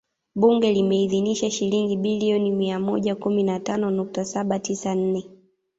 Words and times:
Bunge 0.35 0.71
limeidhinisha 0.73 1.51
Shilingi 1.51 1.97
bilioni 1.97 2.51
mia 2.51 2.79
moja 2.79 3.15
kumi 3.15 3.43
na 3.43 3.59
tano 3.59 3.91
nukta 3.91 4.25
saba 4.25 4.59
tisa 4.59 4.95
nne 4.95 5.25